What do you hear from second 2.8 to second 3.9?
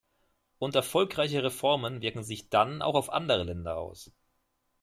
auch auf andere Länder